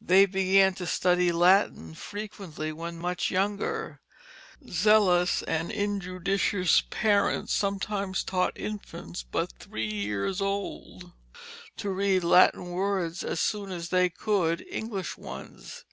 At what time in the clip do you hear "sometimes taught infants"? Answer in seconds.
7.52-9.24